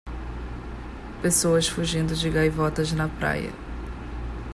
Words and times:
Pessoas 1.21 1.67
fugindo 1.67 2.15
de 2.15 2.27
gaivotas 2.31 2.91
na 2.91 3.07
praia. 3.07 3.53